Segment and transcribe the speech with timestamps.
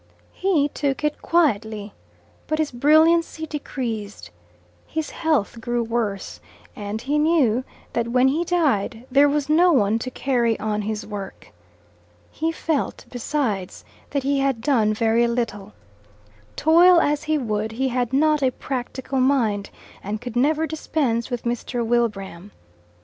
[0.33, 1.93] He took it quietly,
[2.47, 4.31] but his brilliancy decreased.
[4.87, 6.39] His health grew worse,
[6.75, 11.05] and he knew that when he died there was no one to carry on his
[11.05, 11.51] work.
[12.31, 15.71] He felt, besides, that he had done very little.
[16.55, 19.69] Toil as he would, he had not a practical mind,
[20.03, 21.85] and could never dispense with Mr.
[21.85, 22.49] Wilbraham.